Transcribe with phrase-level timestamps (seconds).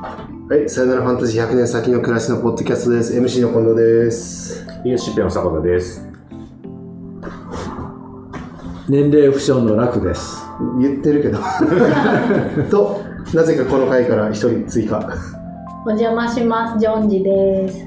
[0.00, 3.18] はい、さよならファンタジー100年先の暮らしのポッドキャストです。
[3.18, 4.64] MC の近藤です。
[4.84, 6.06] インシペの坂田です。
[8.88, 10.40] 年齢不詳の楽です。
[10.80, 11.38] 言ってるけど。
[12.70, 13.00] と、
[13.34, 15.04] なぜかこの回から一人追加。
[15.84, 17.84] お邪魔します、ジョンジです。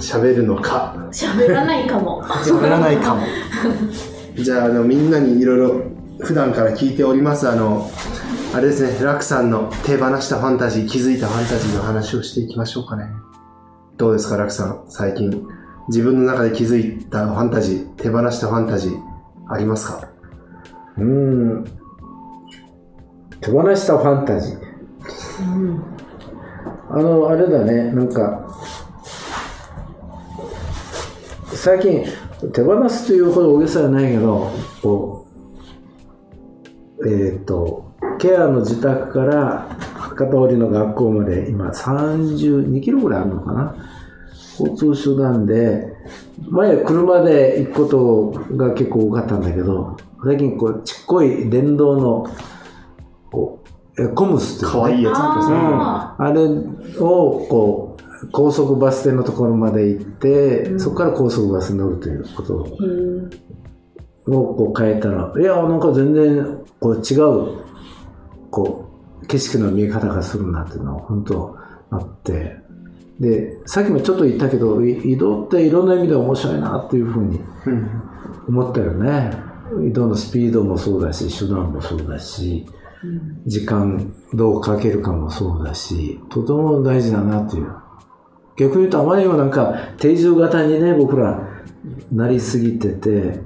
[0.00, 0.96] 喋るのか。
[1.12, 2.24] 喋らないかも。
[2.24, 3.22] 喋らないかも。
[4.34, 5.74] じゃあ、あの、みんなにいろいろ
[6.18, 7.48] 普段から聞いております。
[7.48, 7.88] あの、
[8.54, 13.06] あれですね、ラクさんの手放したファンタジー、気づいたファンタジーの話をしていきましょうかね。
[13.96, 15.46] どうですか、ラクさん、最近。
[15.88, 18.96] 自分の中で気づいたファンタジー、手放したファンタジー、
[19.48, 20.08] ありますか？
[20.98, 21.64] うーん。
[23.40, 24.58] 手放したファンタジー。
[26.90, 28.46] あの、あれだね、なんか、
[31.54, 32.04] 最近、
[32.52, 34.50] 手放すというほど大げさじゃないけど、
[34.82, 35.26] こ
[37.00, 37.91] う、えっ、と、
[38.22, 43.74] ケアの自宅から博多織の学校まで今32キロぐらいあるのかな。
[44.60, 45.92] 交通手段で
[46.48, 52.26] 前車で行くことが結構多かったんだけど最近こうちっこい電動の
[53.30, 53.64] こ
[53.96, 55.56] うえコムスってかわいいやつですね。
[55.56, 62.54] ああれをこう高速バス停のところまで行って、そこから高速バスに乗るということ
[64.28, 67.61] をこう変えたら、いや、なんか全然こう違う、
[68.52, 68.90] こ
[69.22, 71.56] う、景色の見え方がするなっていうのは本当
[71.90, 72.58] あって、
[73.18, 77.40] で、さっきもちょっと言ったけど、移動っていろんな意味で面白いなっていうふうに
[78.46, 79.32] 思ったよね。
[79.88, 82.66] 移動のスピードもそうだし、手段もそうだし、
[83.46, 87.72] 時間どうかけるかもそうだし、とても大事だなという。
[88.56, 91.48] 逆に言うとあまりにもなんか定住型にね、僕ら
[92.12, 93.40] なりすぎてて、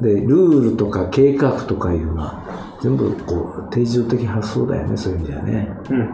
[0.00, 2.42] で、ルールとか計画とかいうのは
[2.82, 5.76] 全部こう定住的発想だよね、そういう意味ではね。
[5.90, 6.04] うんうん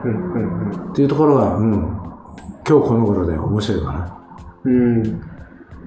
[0.73, 1.73] うんっていうところが、うん、
[2.69, 4.19] 今日この頃で面白いかな。
[4.65, 5.03] うん。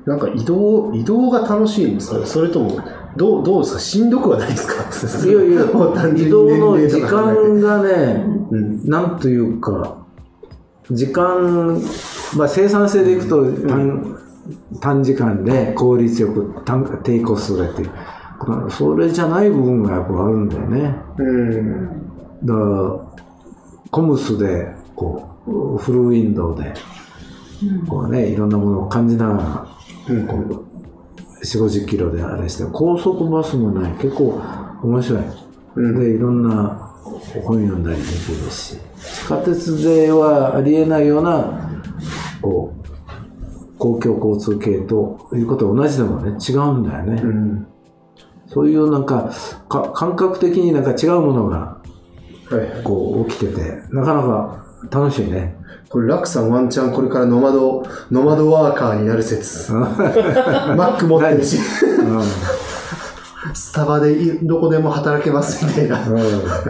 [0.06, 2.26] なんか移動、移動が楽しいんですか？
[2.26, 2.80] それとも、
[3.16, 3.80] どう、どうですか？
[3.80, 5.28] しんどくはないですか？
[5.28, 5.62] いやいや
[6.18, 8.90] 移動の年時間がね、うん。
[8.90, 9.98] なんというか、
[10.90, 11.80] 時間、
[12.38, 14.18] まあ、生産性でいくと短,、
[14.82, 18.21] 短時間で効率よく短低コストでっていう、まあ
[18.70, 20.96] それじゃない部分がやっぱあるんだよね。
[21.18, 21.88] うん。
[22.44, 23.22] だから、
[23.92, 26.74] コムスで、こう、フルウィンドウで、
[27.88, 29.68] こうね、いろんなものを感じながら、
[30.10, 30.66] うんこう、
[31.44, 34.42] 4、50キロであれして、高速バスもね、結構
[34.84, 35.22] 面白い。
[35.76, 36.92] うんで、いろんな
[37.44, 38.10] 本読んだりでき
[38.44, 41.70] るし、地下鉄ではありえないような、
[42.42, 47.22] こう、公共交通系ということは同じでもね、違うんだよね。
[47.22, 47.68] うん。
[48.54, 49.32] そういうなんか
[49.70, 51.78] か、感覚的になんか違うものが。
[52.84, 55.56] こう、起きてて、なかなか楽しいね。
[55.90, 59.72] これ、ラクさんワンチャンこれからノマド、ノマドワーカーになる説。
[59.74, 61.58] マック持ってるし、
[63.54, 66.00] スタバでいどこでも働けますみたいな。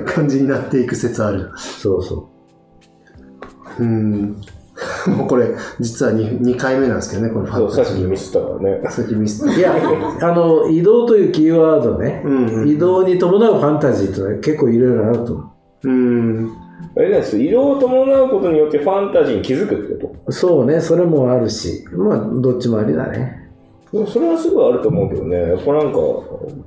[0.06, 1.52] 感じになっていく説ある。
[1.56, 2.30] そうそ
[3.80, 4.38] うん。
[5.10, 5.48] も うこれ、
[5.80, 8.82] 実は 2, 2回目なんですけどね、このファンタジーっきミスったからね。
[8.90, 9.60] さっきミスっう。
[9.60, 9.76] いや、
[10.22, 15.44] あの、移動というキーワードね、うんうん移動に伴うファンタジーというのは結構いろいろあると思
[15.86, 15.90] う。
[15.90, 16.50] うん。
[16.96, 23.50] あれです移動を伴うことによってファンタジーに気づくってこそうね、それもあるし、まあ、どっちもありだね。
[23.92, 25.38] とでもそれはすぐあると思うけどね。
[25.38, 26.00] やっぱなんか、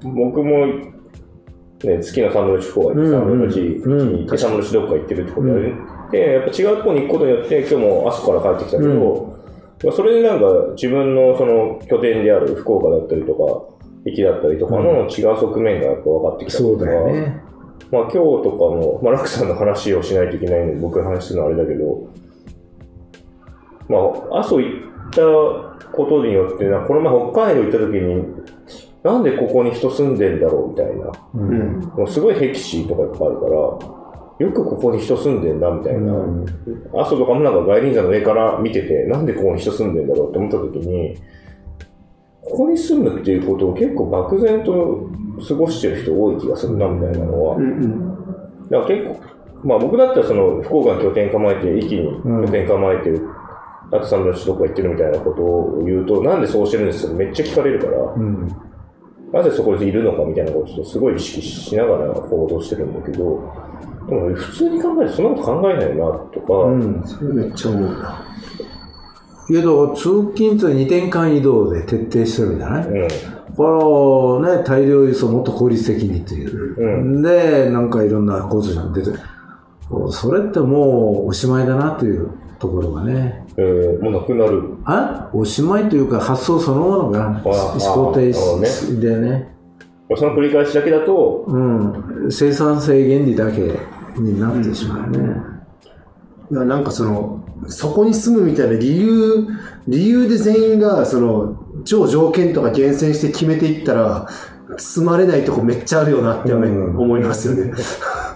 [0.02, 5.74] 僕も、ね、好きなサンドウィッチ4がいて、うんサンドウィッチに行って、サンドウィッチどっか行ってるってことやる。
[6.10, 9.38] で、やっぱ違うとこに行くことによって、今日も朝から帰ってきたけど、
[9.82, 13.74] まあそれでなんか自分のその拠点である福岡だったりとか、
[14.06, 17.42] 駅だったりとかの違う側面がやっぱ分かってきたりとか、だよね。
[17.90, 22.08] まあ今日とかも、まあ、ラクさんの話をしないといけないので、僕の話するのはあれだけど、
[23.88, 23.98] ま
[24.36, 25.20] あ、阿蘇行った
[25.92, 28.24] ことによってな、この前北海道行った時に、
[29.02, 31.80] なんでここに人住んでんだろうみたいな、うん。
[31.94, 33.93] もうすごい僻地とかいっぱいあるから、
[34.38, 36.44] よくここに人住んでんだみたいな、うん
[36.96, 41.16] 阿蘇とかもなんか外輪山の上から見てて、なんでここに人住んでんだろうって思った時に、
[42.42, 45.08] ここに住むっていうことを結構漠然と
[45.46, 48.68] 過ごしてる人多い気がするなみたいなのは、うんうん。
[48.70, 49.20] だから結構、
[49.64, 53.28] まあ僕だったらその福岡に拠点構えて、駅に拠点構えてる、
[53.92, 58.48] あとサンドイッチどこか行ってるみたいなことを言うと、なんでそうしてるんですかめっちゃ聞かれるから、うん。
[59.32, 63.52] なぜそこにいるのかみたいなことをすごい意識しながら行動してるんだけど、
[64.08, 67.02] でも普通に考えてそんなこと考えないなとか、うん。
[67.04, 68.24] それめっちゃ思うな。
[69.48, 72.86] いや、だから通勤って2点間移動で徹底してるんじゃない？
[72.86, 73.08] うん。
[73.56, 76.74] これね、大量輸送もっと効率的にという。
[76.76, 77.22] うん。
[77.22, 79.18] で、なんかいろんな交通費も出てる。
[80.10, 83.44] それってもうおしまいだなというところがね。
[83.56, 84.62] えー、もうなくなる。
[84.84, 85.30] あ？
[85.32, 87.78] おしまいというか発想そのものがあ思
[88.08, 89.54] 考停止でね。
[90.16, 91.56] その繰り返しだけだと、う
[92.26, 93.72] ん、生産性原理だけ
[94.20, 95.18] になってしまうね。
[96.50, 99.46] いやなんかその、そこに住むみたいな理由、
[99.88, 104.28] 理由で全員が、その、超条件とか厳選して決めていったら、
[104.76, 107.72] 住まれないとこめっちゃあるよなって思いますよね。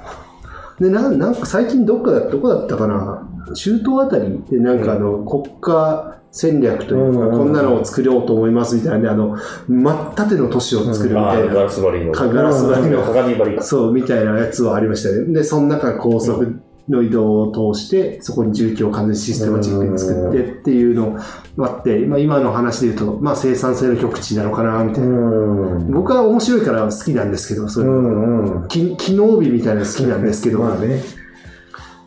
[0.81, 3.29] で、なんなんか最近どっかだ、どこだったかな？
[3.55, 9.37] 中東あたりでなんかあの、国家戦略というか、うんこんなのを作ろうと思いますみたいなあの、
[9.67, 11.69] 真っ縦の都市を作るみたいなガラ。
[11.69, 12.13] ス張りの。
[12.13, 13.63] かガラス張りの鏡張りか。
[13.65, 15.33] そう、みたいなやつはありましたね。
[15.33, 21.19] で、その中高速の移動を通して、そこに重機を完全にシステマチックに作ってっていうの
[21.57, 25.15] があって、まあ、今の話で言うと、まあ、生産性の極致なのかな、みたういな。
[25.17, 25.91] ん。
[25.91, 28.69] 僕は面白いから好きなんですけど、そういうう、んうん。
[28.69, 31.03] き機能美みたいなの好きなんですけど、まあね。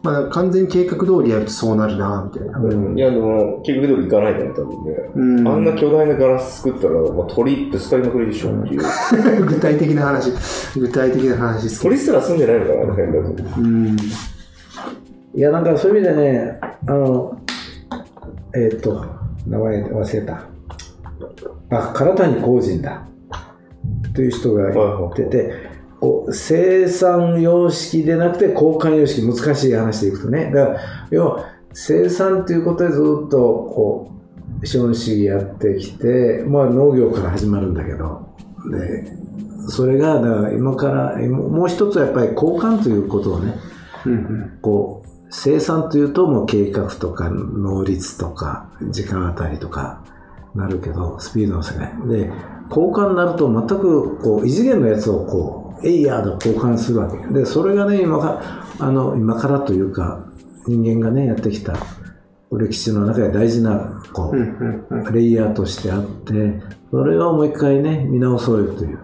[0.03, 2.57] まあ、完全に計画通りやるとそうなるな、みたいな。
[2.57, 4.97] うんいや、でも、結局通り行かないから、多分ね。
[5.15, 8.81] うんあんな巨大なガラス作ったら、もう鳥ぶつかりまくりでしょっていう。
[9.45, 10.31] 具体的な話、
[10.79, 11.89] 具体的な話ですけど。
[11.91, 13.61] 鳥すら住んでないのかな、あの辺だと。
[13.61, 13.97] うん。
[15.33, 17.37] いや、なんかそういう意味でね、あの、
[18.55, 19.05] えーっと、
[19.47, 20.43] 名前忘れた。
[21.69, 23.05] あ、唐谷光人だ。
[24.13, 25.70] という人が言ってて、こう
[26.31, 30.51] 生産様式でなくて交換様式、難しい話でいくとね。
[30.53, 30.79] だから、
[31.11, 34.11] 要は生産ということでずっとこ
[34.61, 38.27] う、資本主義やってきて、まあ農業から始まるんだけど、
[38.71, 39.11] で、
[39.67, 43.55] それが、だから今から、もう一つはやっぱり交換ということをね、
[44.05, 44.59] うん。
[44.61, 50.03] こう生産というともう計画とか能率とか時間あたりとか
[50.53, 51.87] なるけどスピードの世界。
[52.07, 52.31] で
[52.69, 60.25] 交換になると全くこう異次元のやつをこうエイヤード交換するわけでそれがね今かあの今からというか
[60.67, 61.75] 人間がねやってきた
[62.57, 65.11] 歴史の中で大事なこう。
[65.11, 66.61] レイヤーとしてあって、
[66.91, 68.99] それをもう一回ね、見直そうよという。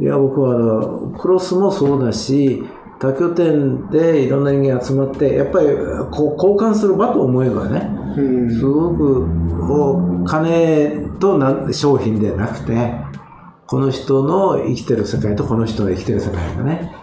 [0.00, 2.62] いや、僕はあのクロスもそうだし、
[3.00, 5.68] 多拠点でいろんな人間集まって、やっぱり
[6.10, 9.26] こう交換する場と思えばね、うんすごく
[9.68, 12.92] お金とな商品でなくて、
[13.66, 16.94] この人の生きてる世界とこの人が生きてる世界がね、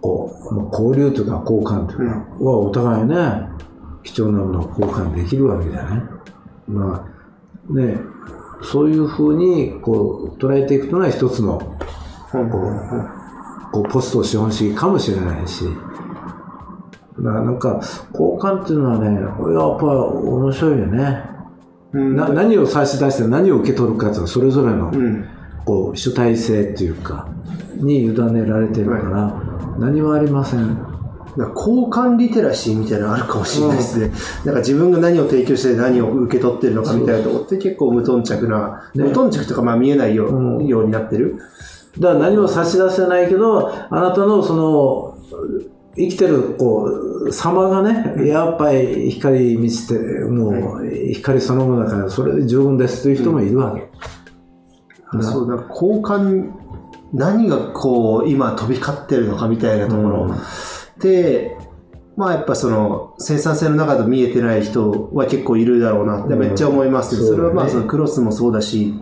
[0.00, 3.16] こう、まあ交流というか交換というか、はお互いね、
[4.02, 6.02] 貴重なものを交換できるわけじゃない。
[6.68, 7.06] ま
[7.70, 7.98] あ、ね、
[8.62, 11.76] そういうふうにこう捉えていくのが一つの
[13.72, 15.64] こうポスト資本主義かもしれないし、
[17.18, 17.80] だからなんか
[18.12, 21.24] 交換っていうのはね、やっぱ面白いよね。
[21.92, 25.28] うんな何を差し出して何を受け取るかっていうのはそれぞれのうん。
[25.70, 27.28] こう主体性っていうか
[27.76, 29.40] に委ねられてるから
[29.78, 30.66] 何もありません。
[31.36, 34.10] なんか交換リテラシーみたいなのあるかもしれないですね。
[34.44, 41.38] なんか自分が何を提供して何を受け取ってるのかみたいなところって結構無頓着な、ね無頓着とかまあ見えないよ,、うんようになってる。
[42.00, 45.16] だから何も差し出せないけど、あなたのその、
[45.96, 46.88] 生きてる、こ
[47.26, 49.94] う、様がね、やっぱり光満ちて、
[50.24, 53.80] もう、光そのものだから、それで十分ですという人もいるわけ。
[53.80, 53.88] だ
[55.20, 56.52] そうだ、交換、
[57.12, 60.26] 何がこう、今飛び交ってるのかみたいなところ。
[60.26, 60.36] うん。
[61.00, 61.56] で、
[62.16, 68.92] まあやっぱその生産性の中で見えてない人は結構いるだろうなってめっちゃ思いますそれはまあそのクロスもそうだし、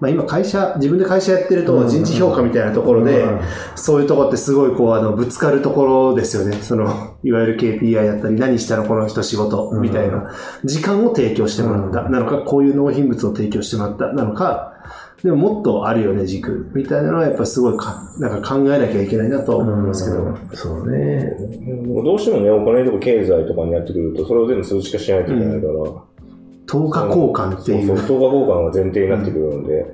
[0.00, 3.40] まあ今会社、自分で会社やってると人事評価みたいなところで、うん。
[3.74, 6.56] そういうところってすごいこうあのぶつかるところですよね。
[6.62, 10.32] その、いわゆる KPI だったり、何したのこの人仕事みたいな、
[10.64, 12.12] 時間を提供してもらった、うん。
[12.12, 14.12] なのか、こういう納品物を提供してもらった。
[14.12, 14.74] なのか、
[15.22, 16.70] でももっとあるよね、軸。
[16.74, 20.22] みたいなのはやっぱすごいか、なんか考えなきゃいけないなとは思いますけど。
[20.22, 21.36] うんそうね。
[22.04, 25.74] どうしてもね、お金とか経済とかになってくると、それを全部数値化しないといけないから、
[26.66, 27.86] 10日交換っていう。
[27.88, 29.86] そうそう、10日交換が前提になってくるので、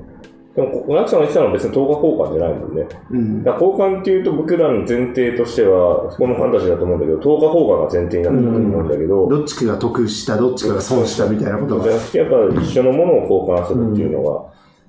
[0.54, 2.87] でも、小中さんが言ってたのは別に10日交換じゃないもんね。
[3.11, 11.93] うんだ交換っていうと僕らの前提としては、このファンタジーだと思うんだけど、10日交換が前提になってくると思うんだけど、どっちかが得した、どっちかが損したみたいなことがじゃ。
[11.95, 14.45] なくて、やっぱ一緒のものを交換するっていうのが、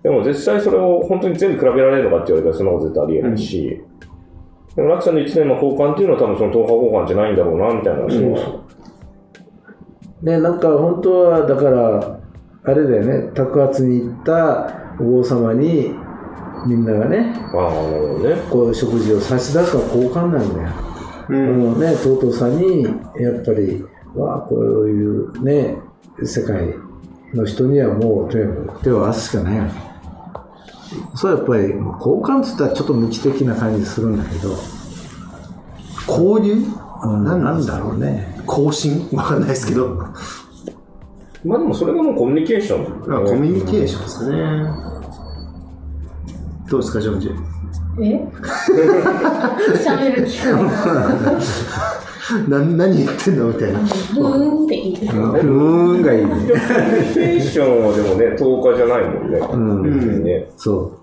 [0.05, 3.81] でも実際それを本当に全部比べられるのかって言われたらそんなこと絶対ありえないし、
[4.75, 8.65] でも、ラクさんの言ってたような交換っていうのは多分その10日交換じゃないんだろうな、みたいな話は。
[10.21, 12.19] ね、なんか本当は、だから、
[12.65, 15.95] あれだよね、宅発に行ったお坊様に、
[16.67, 18.35] みんながね、ああ、なるほどね。
[18.51, 20.69] こう食事を差し出すのは交換なんだよ。
[21.29, 22.91] うんもうね、尊さに、や
[23.31, 23.83] っぱり、
[24.13, 25.77] わあ、こういうね、
[26.23, 26.75] 世界
[27.33, 29.84] の人にはもうとにかく手を合わすしかないわけ。
[31.15, 31.79] そうやっぱり、交
[32.23, 34.55] 換って言ったらちょっと無機的な感じするんだけど、
[36.07, 36.63] 交流
[37.03, 38.41] うん、なんだろうね。
[38.45, 39.07] 更新？
[39.11, 40.07] わかんないですけど。
[41.43, 44.35] まあでもそれがもうコミュニケーションね、コミュニケーションですかね。
[46.69, 47.31] どうですか、ジョンジ？
[48.01, 48.27] え？
[49.85, 50.59] 喋る機会が。
[52.49, 53.79] な何言ってんのみたいな。
[53.79, 55.13] ブーンっていいです。
[55.13, 56.29] ふーんがいいね。
[56.31, 59.39] コミュニケーションはでもね、10日じゃないもんね。
[59.39, 60.47] うん別にね。
[60.57, 60.99] そ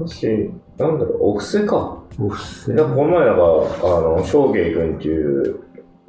[0.00, 1.98] 私、なんだろう、お布施か。
[2.18, 2.26] う。
[2.26, 5.60] お布施なんかこの前なんか、あの、正芸君っていう、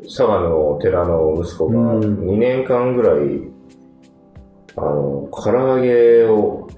[0.03, 3.41] 佐賀の寺の息子がうん2年間ぐらい、
[4.77, 6.69] あの、唐揚げを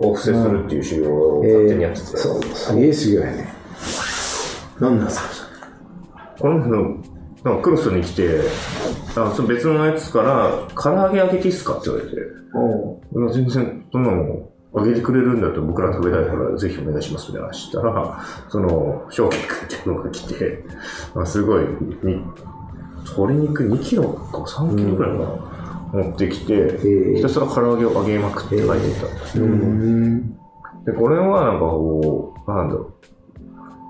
[0.00, 3.54] お布施するっていう修行を勝手にやってて、そう、すげえ修行やね。
[4.80, 5.35] 何なんですか
[6.38, 6.70] この人、
[7.44, 8.40] なんかクロスに来て、
[9.16, 12.16] あその別のやつから、唐揚げあげていいっすかって言われて、
[12.54, 20.64] おいや全然、そんなのあげてくれるんだったら僕ら食べたいから、ぜひお願いしますみたいな話したら、その、翔慶君っていうのが来て、
[21.14, 21.64] あすごい、
[22.02, 22.22] に
[23.06, 29.38] 鶏肉2キロか3キロぐらいかな、持ってきて、えひたすら唐揚げをあげまくって書いてた。
[29.38, 30.30] うん。
[30.84, 32.94] で、これはなんかこう、なんだろう。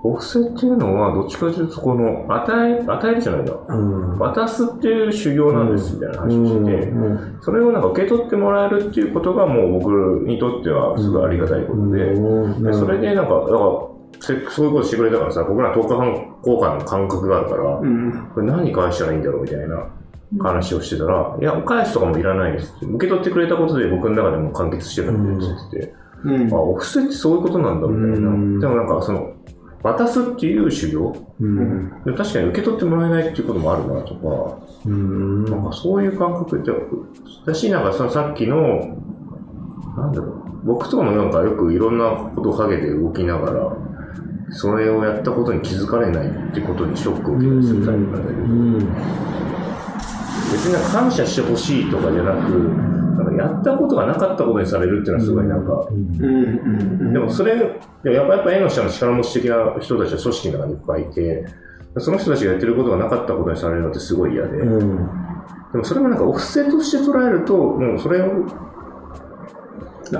[0.03, 3.53] お布施っていうのは、どっちかというと、この、与え、与えるじゃないんだ。
[3.67, 4.19] うん。
[4.19, 9.89] 渡すっていう修行なんですみたいな話をして、うんそれをなんか受け取ってもらえるっていうことがもう僕
[10.27, 16.05] にとってはすごいありがたいことで、うんでそれでなんか、だからせそういうことしてくれたからさ、僕ら10日間
[16.39, 18.29] 交換の感覚があるから、うん。
[18.33, 19.87] これ何返したらいいんだろうみたいな
[20.39, 22.85] 話をしてたら、いや、お返すとかもいらないですって。
[22.85, 28.29] 受け取ってくれたことで僕の中でもう完結してるんでって言ってて、うんあ、お布施ってそういうことなんだみたいな。
[28.29, 29.33] うんでもなんかその、
[29.83, 31.89] 渡すっていう修行うん。
[32.05, 35.45] で確かに受け取ってもらえないっていうこともあるなとか、うん。
[35.45, 36.71] なんかそういう感覚で、
[37.43, 38.97] 私なんかそのさっきの、
[39.95, 43.77] なんだろう、僕とかもなんかよくいろんなことを陰で動きながら、
[44.49, 48.79] それをやったことに気づかれないってことにショックを受けたりするタイプなんだけど、うん。
[50.51, 52.96] 別に感謝してほしいとかじゃなく、
[53.37, 55.87] やったことがなかったことにされるっていうのはすごいなんか。
[57.11, 61.45] でもそれ、でもやっぱやっぱ絵の下の力持ち的な人たちは組織の中にいっぱいいて、
[61.99, 64.97] その人たちがやってることがなかったことにされるのってすごい嫌で、うん。
[65.71, 68.45] でもそれもなんかお布施として捉えると、もうそれを、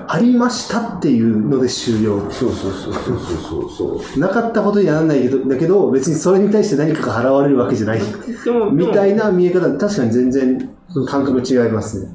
[0.07, 2.19] ありましたっていうので終了。
[2.29, 4.19] そうそうそうそうそうそう。
[4.19, 8.01] なかったことにはならないけど、だけど、別にそれに対して何かが払われるわけじゃない。
[8.43, 9.25] でも、みたいな。
[9.25, 10.69] な見え方、確かに全然
[11.07, 12.09] 感覚違いますね。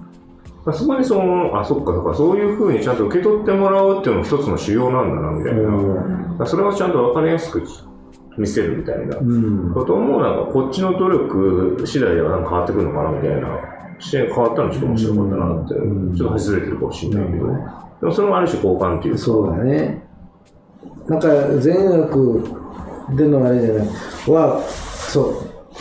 [0.70, 5.54] そこにその、あ、そっかそっか、そういうふうにちゃんと受け取ってもらうっていうのも一つの修行なんだな、みたい
[6.38, 6.46] な。
[6.46, 7.62] それをちゃんとわかりやすく
[8.38, 9.72] 見せるみたいなうん。
[9.74, 13.48] ことも、なんかこっちの努力次第ではなんか変わってくるのかな、みたいな。
[13.98, 19.20] 視点が変わったのちょっと面白かったなって、うんちょっと外れてるかもしれないけど、でもそれもある種交換っていうか。
[19.20, 20.06] そうだね。
[21.08, 21.28] なんか
[21.58, 22.44] 善悪
[23.16, 23.86] でのあれじゃない。
[24.28, 25.34] は、そう、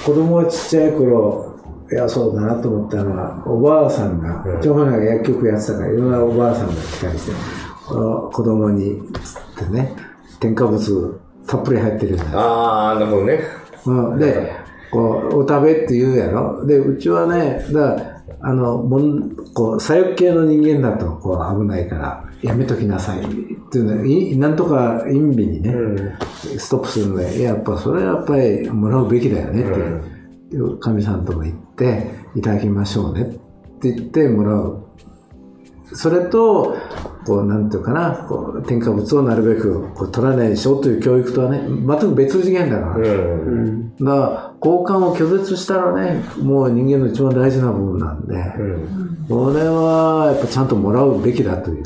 [0.03, 1.50] 子供がちっちゃい頃、
[1.91, 7.31] いや、そうだなと思ったのは、おばあさんが、うん長男が薬局やってたから、いろんなおばあさんが来たりして、
[7.85, 9.93] この子供に、つってね、
[10.39, 12.25] 添加物たっぷり入ってるんだ。
[12.33, 13.41] あー、なるほどね。
[13.85, 14.51] うん、で、
[14.91, 16.65] こう、お食べって言うやろ。
[16.65, 18.11] で、うちはね、だから
[18.43, 23.19] あの、もん、こう、左翼系の人間だと、こう、危ないから、やめときなさい。
[23.21, 23.23] っ
[23.71, 25.97] ていうのいなんとか陰微にね、うん。
[26.57, 31.70] ストップするので、いや、やっぱそれはやっぱりもらうべきだよねって、かみさんとこ行って、
[32.35, 33.25] いただきましょうねっ
[33.79, 34.87] て言ってもらう。
[35.93, 36.77] それと、
[37.25, 42.97] こう、なんていうかな、こう、添加物をなるべくこう取らないでしょうという教育とはね、全く別次元だから。
[42.97, 43.81] うん。
[43.99, 49.25] だから交換を拒絶したらねもう人間の一番大事な部分なんでうん。
[49.27, 51.83] これはやっぱちゃんともらうべきだという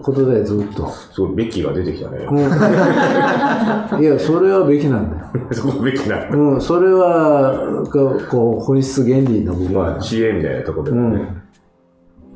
[0.00, 2.18] ことでずっと、そう、べきが出てきたね。
[2.30, 2.38] うん。
[4.02, 6.28] いやそれはべきなんだよ、そこべきな。
[6.28, 7.84] うん、それは
[8.30, 11.28] こう本質原理の部分まあ、知恵みたいなところでもね。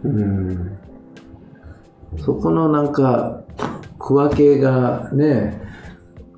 [0.02, 0.78] うん、
[2.18, 3.42] そこのなんか
[3.98, 5.60] 区分けがね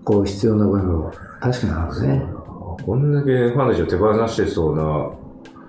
[0.04, 2.26] こう必要な部分は確かにあるね。
[2.84, 5.10] こんだけファンタジーを手放してそうな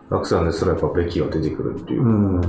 [0.09, 2.03] 楽さんですらやっぱべきが出てくるっていう。
[2.03, 2.07] う
[2.37, 2.41] ん。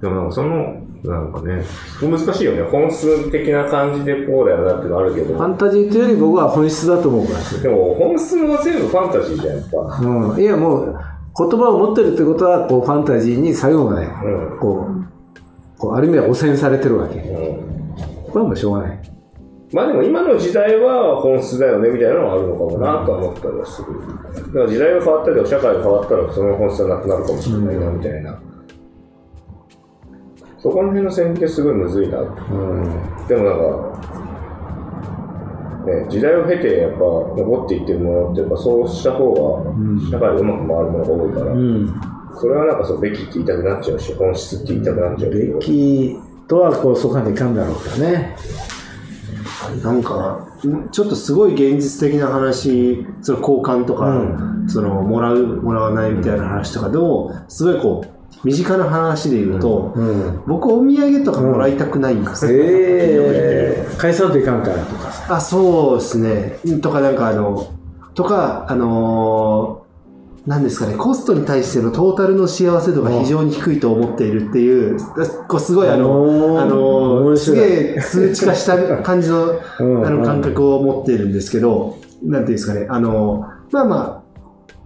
[0.00, 1.64] でもなんかその、なんかね、
[2.00, 2.62] 難しいよね。
[2.62, 5.34] 本質的な感じでこうだよなっていうのあるけど。
[5.34, 9.78] ファンタジーというより僕は本質だと思うからでも本質の全部ファンタジーじゃん、やっぱ。
[10.02, 10.98] うん、いやもう
[11.38, 14.58] 言葉を持ってるってことはこうファンタジーに最後までうん。
[14.58, 17.66] こうこうある意味は汚染されてるわけうん。
[18.30, 19.16] これはもうしょうがない
[19.72, 23.88] まあでも今の時代は本質だよねみたいなのはあるのかもなとは思ったりはする。
[24.46, 28.38] だから時代が変わったり、社会が変わったらその本質はなくなるかもしれないなみたいな。
[30.66, 32.18] そこら辺の線ってすごいむずいな。
[32.18, 32.26] うん
[33.28, 34.00] でもなんか、
[35.86, 42.00] ね、時代を経てやっぱ残っていってるものってやっぱそうした方が社会がうまく回るものが多いから、うん。
[42.34, 46.16] それはなんかそうべきって言いたくなっちゃうし本質って言いたくなっちゃうけどべき
[46.48, 48.36] とはこうそうかにいかんだろうけどね。
[49.84, 60.40] なんか、んちょっとすごい現実的な話、その交換とか、その、もらう、もらわないみたいな話とかでも、すごいこう、身近な話で言うと、うん。
[60.46, 62.52] 僕お土産とかもらいたくないんですよ。
[62.52, 65.36] ええ解散といかんからとかさ。
[65.36, 66.58] あ、そうですね。
[66.80, 67.72] とか、なんかあの、
[68.14, 69.86] とか、あのー
[70.46, 74.96] なんですかね、コストに対してのトータルの幸せ度が非常に低いと思っているっていう、
[75.48, 84.25] こうすごいあの、あのーすげえ数値化した感じの うんあの感覚を持っているんですけど、なんていうんですかね、あのーまあまあ、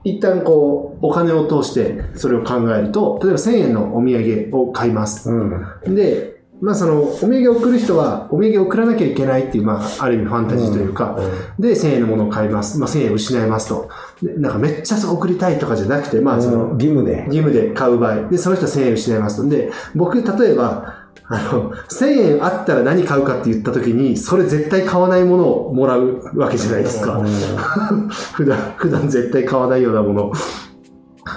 [0.05, 5.31] 一旦こう、お金を通してそれを考えると、例えば1000円のお土産を買います。
[5.31, 5.95] うん。
[5.95, 11.19] で、まあその、お土産を送る人は、お土産を送らなきゃいけないっていう、まあ、ある意味ファンタジーというか、
[11.59, 12.79] で、1000円のものを買います。
[12.79, 13.89] まあ、1000円を失いますと。
[14.23, 17.25] でなんかめっちゃ送りたいとかじゃなくて、まあ、その、義務で。
[17.29, 18.29] 義務で買う場合。
[18.29, 19.49] で、その人は1000円を失いますと。
[19.49, 21.00] で、僕、例えば、
[21.33, 22.07] あの、1000
[22.39, 27.23] 円あったら何買うかって言った時に、それ絶対買わないものをもらうわけじゃないですか。
[28.35, 30.33] 普段、普段絶対買わないようなもの。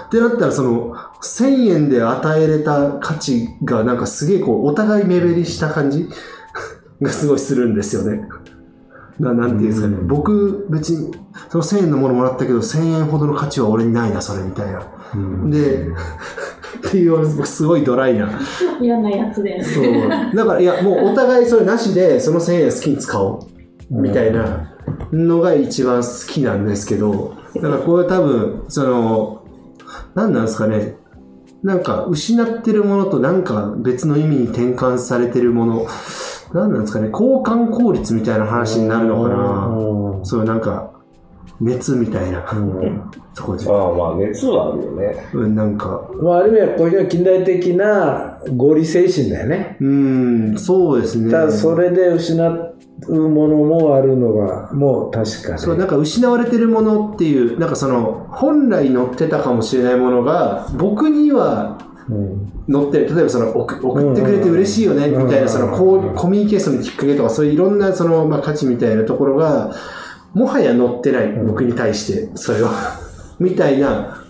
[0.07, 6.09] ってなったら、その、1000円で与えれた価値が、なんかすげえこう、お互い目減りした感じ
[6.99, 8.27] がすごいするんですよね。
[9.19, 9.97] ななんていうんですかね。
[10.01, 11.11] 僕、別に、
[11.49, 14.81] その1000円のものもらったけど、1000円ほどの価値は俺にないな、それみたいな。
[15.51, 15.87] で、
[16.87, 18.29] っていう、すごいドライな。
[18.81, 19.63] 嫌なやつで。
[19.63, 20.35] そう。
[20.35, 23.53] だから、いや、もうお互いそれなしで、その1000円好きに使おう。
[23.89, 24.73] みたいな
[25.11, 29.43] のが一番好きなんですけど、だからこれ多分、その、
[30.15, 30.97] 何なんですかね。
[31.61, 35.87] なんか、失ってるものとなんか別の意味に転換されてるもの、
[36.53, 37.09] 何なんですかね。
[37.11, 40.25] 交換効率みたいな話になるのかな。
[40.25, 40.91] そういうなんか、
[41.59, 42.41] 熱みたいな
[43.35, 43.65] とこで。
[43.69, 49.77] ああまあ熱はあるよねうんなんか、まあ、ある意味はこういう近代的な合理精神だよね。
[49.79, 51.31] うーん、そうですね。
[51.31, 52.73] ただそれで失
[53.07, 55.79] うものもあるのがもう確かそう、に。
[55.79, 61.77] なんか失われてるものっていう、なんかその、本来乗ってたかもしれないものが、僕には
[62.09, 63.13] うん乗ってる。
[63.13, 69.73] 例えばその、送送ってくれて嬉しいよね、うんみたいな、その、こう、コミュニケーションのきっかけとか、そういういろんな、その、まあ、価値みたいなところが、
[70.33, 72.71] もはや乗ってない、僕に対して、それは。
[73.39, 74.25] みたいな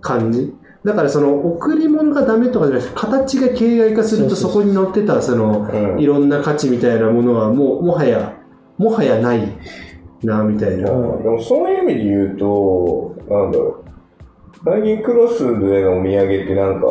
[0.00, 0.54] 感じ。
[0.84, 8.34] だからその、贈り物がダメとかじゃなくて、形が形骸化すると、そこに乗ってた、その、うんいろんな価値みたいなものは、もう、もはや、
[8.78, 9.42] もはやない
[10.22, 10.90] な、みたいな。
[10.90, 13.90] うんでもそういう意味で言うと、なんだろう。
[14.64, 16.86] 最近クロスでのお土産ってなんか、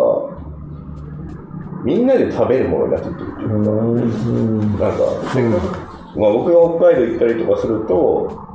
[1.84, 4.98] みんなで食べるものになってくるっていうか、うんなんか、
[5.34, 8.50] せっかく、まあ僕が北海道行ったりとかすると、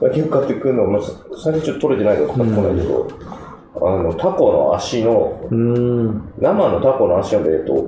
[0.00, 1.02] 最近買ってくるの、まあ、
[1.42, 3.08] 最近ちょっと取れてないから買ってこないけど、
[3.76, 6.32] あの、タコの足の、うん。
[6.38, 7.82] 生のタコの足の冷凍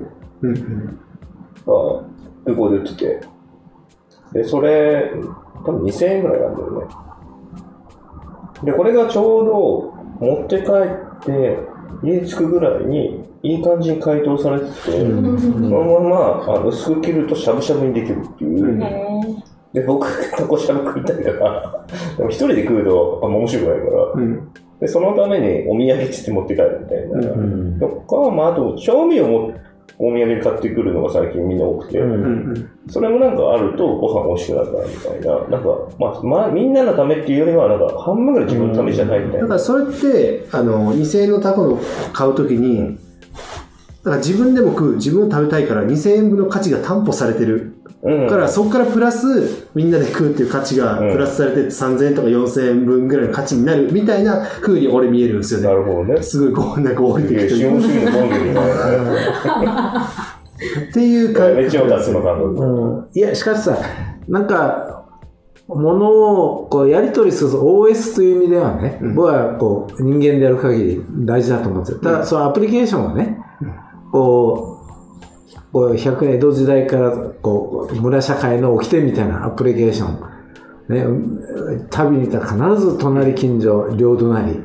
[1.65, 2.03] が
[2.45, 3.21] 空港で売ってて、
[4.33, 5.11] で、それ、
[5.65, 6.87] 多分2000円ぐらいなんだよね。
[8.63, 11.59] で、これがちょうど持って帰って、
[12.03, 18.83] 家着くぐらいに、いい感じに解凍されてて、そのままあの薄く切るとしゃぶしゃぶにできるっていう。
[18.83, 19.19] へ
[19.73, 21.85] で、僕、タコしゃぶ食いたいから、
[22.17, 24.53] でも一人で食うとあんま面白くないから、うん。
[24.79, 27.31] で、そのためにお土産って言って持って帰るみたいな。
[27.31, 27.79] うん。
[27.79, 29.53] とか、まあ、あと、調味料も
[29.99, 32.13] お土産で買ってくるのが最近みんな多くて、うん。
[32.13, 39.41] うんうんそれもなんかあるとご飯美味しくなるからみたいな、なんか、まあ、まあ、みんなのためっていうよりは、なんか半分ぐらい自分のためじゃないみたいな。
[39.41, 41.79] だからそれって、あの、2000円のタコを
[42.11, 42.97] 買うときに、
[44.03, 47.73] だから自分でも食う、自分を食べたいから2000円分の価値が担保されてる。
[48.01, 48.23] うん。
[48.27, 55.67] だからそこからプラス、みんなで食うっていう価値がうんプラスされて3000円とか4000円分ぐらいの価値になるみたいな風に俺見えるんですよね。
[55.67, 56.23] なるほどね。
[56.23, 60.29] すごいこう、なんか合理すげえ的という資本主義の本みたいな。
[60.59, 62.45] っていう感めっちゃ出すの感覚。
[62.45, 63.77] うんいや、しかしさ、
[64.27, 64.98] なんか、
[65.75, 71.99] ものをこうやり取りする OS という意味ではね、僕はこう人間でやる限り大事だと思ってる。
[71.99, 73.37] ただ、そのアプリケーションがね、
[74.11, 80.29] こう、こう100年江戸時代からこう村社会の掟みたいなアプリケーション。
[80.89, 81.05] ね、
[81.91, 84.59] 旅に行ったら必ず隣近所、領土なり、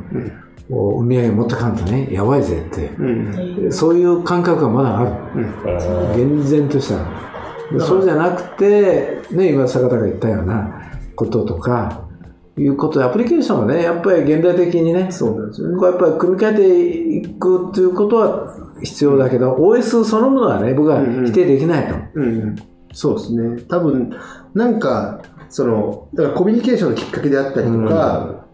[0.71, 2.87] おお土産持ってかんとね、やばいぜって。
[2.99, 3.71] うん。
[3.71, 6.17] そういう感覚がまだある。
[6.17, 7.25] 厳然とした
[7.73, 10.84] でそうじゃなくて、ね、今坂田が言ったような
[11.15, 12.09] こととか
[12.57, 15.77] いうことでアプリケーションはねやっぱり現代的にねそうなんですよね。
[15.77, 22.57] こうやっぱり組み替えていくっていうことは必要だけど、OS そのものはね僕は否定できないと、うん、
[22.95, 23.63] そうですね。
[23.69, 24.17] 多分、
[24.55, 28.47] なんか、その、だからコミュニケーションのきっかけであったりとか、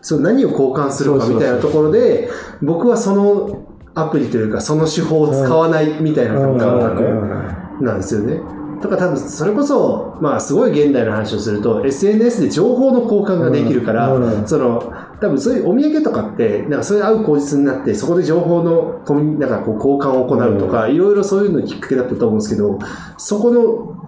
[0.00, 2.30] その何を交換するかみたいなところで、
[2.62, 8.40] 僕はそのアプリというか、その手法を使わないみたいな感覚なんですよね。
[8.80, 14.22] とか多分それこそ、まあすごい現代の話をすると、SNS で情報の交換ができるから、うん。
[14.22, 19.02] うんその、多分そういうお土産とかって、なんかそれで会う口実になって、そこで情報の
[19.38, 22.78] なんかこう交換を行うとか、いろいろそういうのきっかけだったと思うんですけど、
[23.16, 24.04] そこの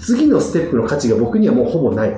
[0.00, 2.10] 次のステップの価値が僕にはもうほぼない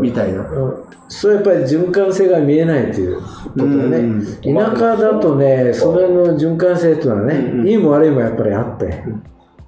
[0.00, 0.42] みたいな。
[0.42, 0.84] うん。
[1.08, 3.98] そうやっぱり循環性が見えないということだね。
[3.98, 4.24] うん。
[4.24, 7.68] 田舎だとね、その辺の循環性っていうのはね、うんうん。
[7.68, 9.04] いいも悪いもやっぱりあって。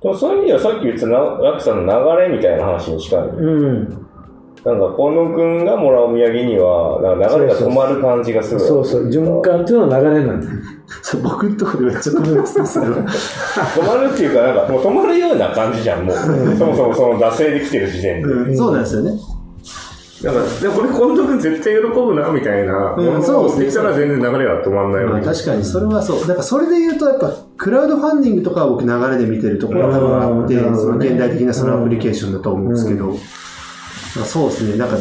[0.04, 3.28] でもそういう意味ではさっき言ってたなラクさんの流れみたいな話に近いね。
[3.38, 3.88] うん。
[4.62, 8.60] なんか、近藤君がもらうお土産には、なんか流れが止まる感じがする。
[8.60, 10.52] そうそう、循環っていうのは流れなんだよ。
[11.00, 12.96] そう僕のところでめっちゃ止めますね、それは。
[12.96, 16.16] 止まるっていうか、なんか、もう止まるような感じじゃん、もう。
[16.16, 18.28] そもそもその惰性で来てる時点で。
[18.28, 19.12] うんそうなんですよね。
[20.24, 22.94] なんか、でもこれ近藤君絶対喜ぶな、みたいな。
[22.96, 26.20] うんそうですねできたら全然流れが止まんないまあ、わけ確かにそれはそう。
[26.20, 34.76] だからそれで言うと、やっぱクラウドファンディングとかは僕流れで見てるところは多分あって、その現代的なそのアプリケーションだと思うんですけど、まあ、そうですね。
[34.78, 34.96] なんか、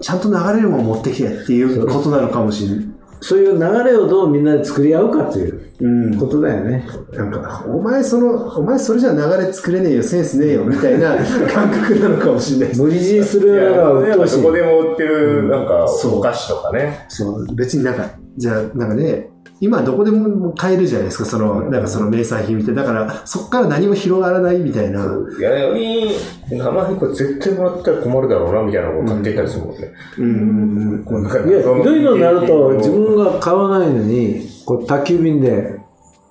[0.00, 2.95] ちゃんと流れるもの持ってきてっていうことなのかもしれない。
[3.20, 6.18] そういう流れをどうみんなで作り合うかといううん。
[6.18, 6.86] ことだよね。
[7.12, 11.16] なんか、お前その、お前それじゃ流れ作れねえよ、センスねえよ、みたいな
[11.52, 12.82] 感覚なのかもしれないです。
[12.82, 14.36] 無理強いするのが鬱なん陶しい。
[14.36, 17.04] かそこでも売ってる、なんか、そうお菓子とかね。
[17.08, 22.82] そう、別になんか、じゃあ、なんかね、今どこでも買えるじゃないですか、その、なんかその名産品みたいな。
[22.82, 25.00] だから、そこから何も広がらないみたいな。
[25.38, 26.10] いや、より、
[26.50, 29.92] 名前これ絶対もらったら困るだろうな、みたいなのを買っていたりするもんね。
[30.18, 31.22] うんうんうん。
[31.22, 35.75] なんかいや、ひどいのになると、自分が買わないのに、こう、宅急便で、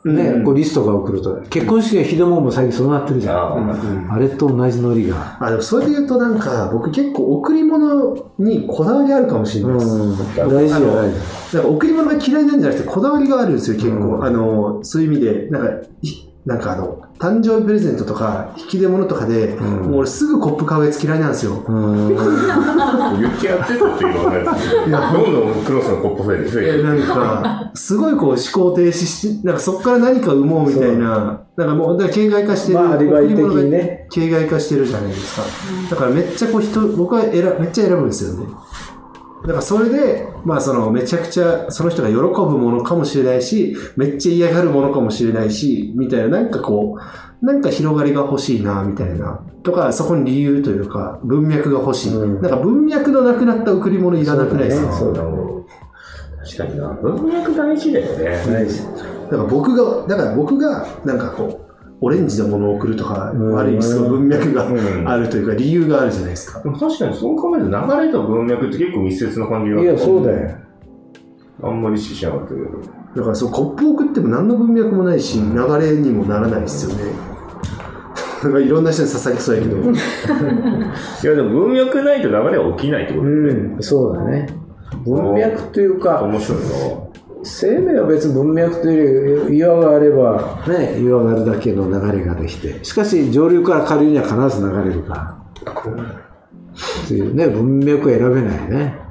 [0.06, 3.36] ね、うんこうリストが送ると、結婚式がひどもんも最近そうなってるじゃん。
[3.36, 5.38] ああうんあれと同じノリが。
[5.40, 9.96] あ、でもそれで言うとなんか、僕結構贈り物にこだわりあるかもしれうないです。
[9.96, 10.10] ん。
[10.36, 11.58] 大事よ、大事。
[11.58, 13.96] なんか贈り物が嫌いなんじゃなくて、こだわりがあるんですよ、結構。
[13.96, 15.70] うんあの、そういう意味で、なんか、
[16.04, 16.10] い
[16.46, 21.64] なんかあの、誕生日プレゼントとか、引き出物とかで、んもう俺すぐコップ買うやつ嫌いなんですよ。
[21.68, 22.08] うん。
[23.20, 24.44] 言ってやってたっていうのはね、
[25.12, 32.80] どんどんクロスのコップ増えて増えてなんか、すごいこう思考停止して、なんかそこから何か生もうみたいな、なんかもう、だから形骸化してる。
[32.80, 35.42] まあアリバイ的にね形骸化してるじゃないですか。
[35.90, 38.46] だからめっちゃこう人、僕は選めっちゃ選ぶんですよね。
[39.46, 46.98] だからそれで、まあそのめちゃくちゃその人が喜ぶものかもしれないし、めっちゃ嫌がるものかもしれないし、みたいな、なんかこ
[47.42, 49.42] う、なんか広がりが欲しいな、みたいな。
[49.64, 52.16] とか、そこに理由というか、文脈が欲しい。
[52.16, 54.92] うんなんか文脈のなくなった贈り物いらなくないですか？
[54.94, 55.30] そうだね
[56.44, 56.90] 確かにな。
[57.02, 58.44] 文脈大事だよね。
[58.48, 58.82] 大事。
[58.84, 58.88] だ
[59.32, 61.65] から僕が、だから僕が、なんかこう、
[62.02, 66.62] オレンジのものを送るとか、うん悪いその文脈がうんあるというか、理由があるじゃないですか。
[66.62, 70.58] でも確かにそう考えると流れと文脈って結構密接な感じがいや、そうだよ。
[71.64, 72.62] あんまり意識しなかったけど。
[73.16, 75.46] だからそう、コップを送っても何の文脈もないし、流
[75.80, 77.14] れにもならないですよね。
[78.44, 79.78] なんかいろんな人に刺さりそうやけど。
[79.82, 79.86] い
[81.24, 83.50] や、でも文脈ないと流れは起きないってことだよね。
[83.76, 84.48] うん、そうだね。
[85.06, 86.66] 文脈というか、面白いな。
[87.46, 95.22] 生命は別に文脈というより岩があればね岩があるだけの流れができてしかし上流から下流には必ず流れるから
[97.06, 99.06] っていうね文脈を選べないね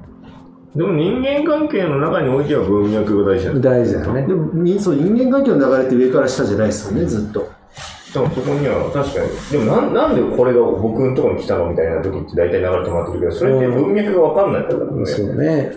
[0.74, 3.54] でも人間関係の中においては文脈が大事だ。
[3.54, 7.48] 大事だよねでもにそう人間関係の流れって上から下じゃないですよね、ずっと。
[8.12, 9.28] でもそこには確かに。
[9.50, 15.06] でもなんなんでこれが僕のところに来たのみたいな時って大体流れてもらってるけど、それって文脈がわかんないからだね。
[15.06, 15.72] そうね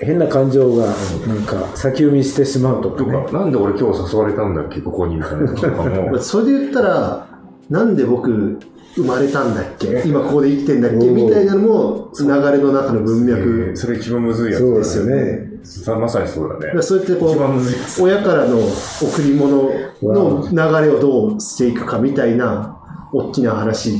[0.00, 0.86] 変な感情が
[1.26, 6.18] なんか先読みしてしまうとかとねか、なんで俺今日誘われたんだっけ、ここにみたいなのとかも。
[6.20, 7.26] それで言ったら、
[7.68, 8.58] なんで僕、
[8.94, 16.00] 生まれたんだっけ今ここで生きてんだっけうんみたいなのも、流れの中の文え脈ーそれ一番むずいやつでですすよよね。
[16.00, 16.82] まさにそうだね。
[16.82, 18.02] そうやってこう、つ。
[18.02, 19.70] 親からの贈り物
[20.02, 22.76] の流れをどうしていくかみたいな、
[23.12, 23.98] 大きな話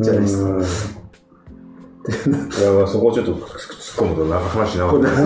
[0.00, 0.50] じゃないですか。
[0.50, 0.62] うん。
[0.62, 0.64] い
[2.62, 3.34] や、まあそこちょっと
[4.00, 5.16] 突っ込むとなんか話長くなる。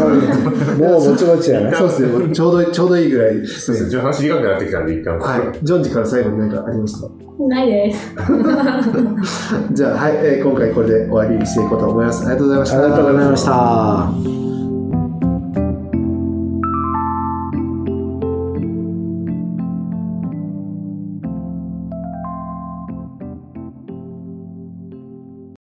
[0.79, 3.87] もうぼちぼちやねそうですね、ちょうどちょうどいいぐらいですそうですね。
[3.87, 3.93] ね。
[3.93, 5.19] ちょっと話長くなってきたんで、一旦。
[5.19, 5.59] はい。
[5.65, 7.09] ジョンジから最後に何かありますか？
[7.49, 8.15] ないです。
[9.75, 12.23] じゃあ、はい、えー今回これで終わりにしていこうと思います。
[12.23, 12.79] ありがとうございました。
[12.79, 14.44] ありがとうございました